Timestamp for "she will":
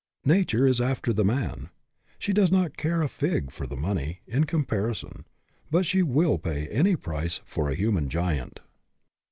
5.85-6.39